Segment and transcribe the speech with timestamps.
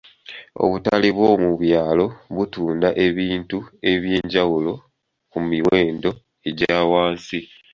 [0.63, 2.05] Obutale bw'omu byalo
[2.35, 3.57] butunda ebintu
[3.91, 4.73] eby'enjawulo
[5.31, 6.09] ku miwendo
[6.49, 7.39] egya wansi.